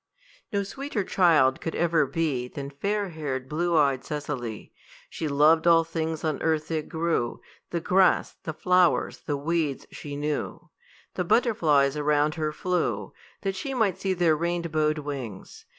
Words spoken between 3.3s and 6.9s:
blue eyed Cecily. She loved all things on earth that